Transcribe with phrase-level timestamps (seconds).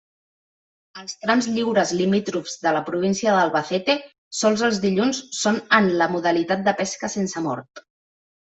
[1.01, 3.97] Als trams lliures limítrofs de la província d'Albacete
[4.39, 7.85] sols els dilluns són en la modalitat de pesca sense mort.